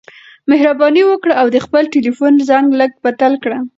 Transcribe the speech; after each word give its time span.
مهرباني 0.49 1.03
وکړه 1.07 1.33
او 1.41 1.47
د 1.55 1.57
خپل 1.65 1.83
ټیلیفون 1.93 2.33
زنګ 2.49 2.67
لږ 2.79 2.91
بدل 3.05 3.33
کړه. 3.43 3.57